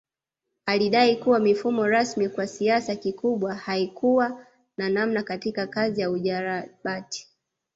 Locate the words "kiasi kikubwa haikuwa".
2.47-4.45